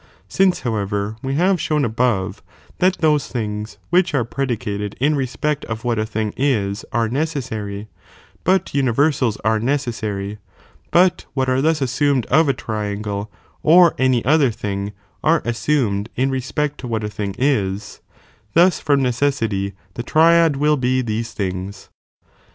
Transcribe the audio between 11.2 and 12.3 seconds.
what are thus assumed